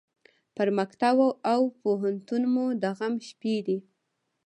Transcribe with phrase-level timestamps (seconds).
[0.55, 1.17] پر مکتب
[1.53, 3.79] او پوهنتون مو د غم شپې دي